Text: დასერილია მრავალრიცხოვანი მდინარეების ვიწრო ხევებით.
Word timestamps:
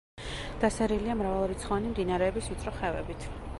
დასერილია 0.63 1.17
მრავალრიცხოვანი 1.19 1.93
მდინარეების 1.93 2.51
ვიწრო 2.55 2.77
ხევებით. 2.81 3.33